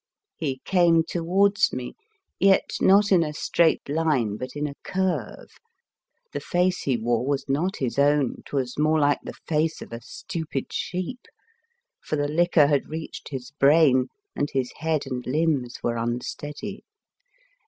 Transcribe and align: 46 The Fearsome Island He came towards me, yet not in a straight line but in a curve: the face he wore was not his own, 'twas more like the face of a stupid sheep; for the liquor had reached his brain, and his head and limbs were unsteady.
46 0.39 0.57
The 0.57 0.57
Fearsome 0.71 0.79
Island 0.79 1.03
He 1.05 1.13
came 1.13 1.21
towards 1.21 1.73
me, 1.73 1.93
yet 2.39 2.69
not 2.81 3.11
in 3.11 3.23
a 3.23 3.33
straight 3.35 3.87
line 3.87 4.35
but 4.35 4.55
in 4.55 4.65
a 4.65 4.73
curve: 4.83 5.51
the 6.33 6.39
face 6.39 6.81
he 6.81 6.97
wore 6.97 7.23
was 7.23 7.45
not 7.47 7.75
his 7.77 7.99
own, 7.99 8.41
'twas 8.47 8.79
more 8.79 8.99
like 8.99 9.19
the 9.23 9.35
face 9.45 9.79
of 9.79 9.93
a 9.93 10.01
stupid 10.01 10.73
sheep; 10.73 11.27
for 12.03 12.15
the 12.15 12.27
liquor 12.27 12.65
had 12.65 12.89
reached 12.89 13.29
his 13.29 13.51
brain, 13.51 14.07
and 14.35 14.49
his 14.53 14.71
head 14.77 15.05
and 15.05 15.27
limbs 15.27 15.75
were 15.83 15.97
unsteady. 15.97 16.83